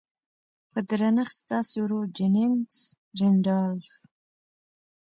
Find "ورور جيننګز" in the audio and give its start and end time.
1.81-2.77